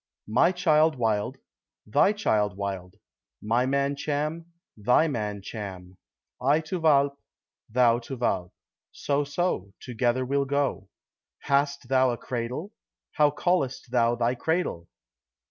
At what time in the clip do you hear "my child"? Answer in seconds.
0.27-0.95